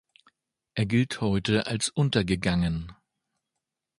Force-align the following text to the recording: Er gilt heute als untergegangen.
Er 0.73 0.87
gilt 0.87 1.21
heute 1.21 1.67
als 1.67 1.89
untergegangen. 1.89 2.91